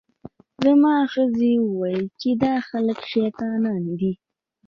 زما 0.63 0.95
ښځې 1.13 1.51
وویل 1.67 2.05
چې 2.19 2.29
دا 2.43 2.53
خلک 2.69 2.99
شیطانان 3.13 3.83
دي. 3.99 4.11